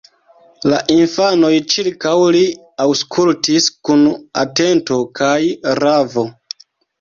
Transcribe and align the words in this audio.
La 0.69 0.77
infanoj 0.93 1.51
ĉirkaŭ 1.73 2.13
li 2.35 2.41
aŭskultis 2.85 3.69
kun 3.89 4.09
atento 4.45 4.99
kaj 5.21 5.37
ravo. 5.83 6.27